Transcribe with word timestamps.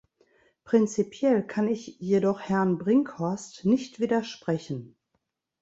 Prinzipiell 0.63 1.45
kann 1.45 1.67
ich 1.67 1.99
jedoch 1.99 2.39
Herrn 2.41 2.79
Brinkhorst 2.79 3.65
nicht 3.65 3.99
widersprechen. 3.99 4.95